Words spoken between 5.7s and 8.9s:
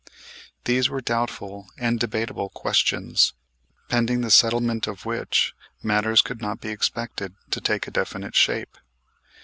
matters could not be expected to take a definite shape.